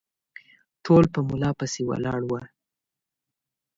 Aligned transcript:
ټول 0.85 1.03
په 1.13 1.19
ملا 1.29 1.51
پسې 1.59 1.81
ولاړ 1.89 2.21
وه 2.29 2.41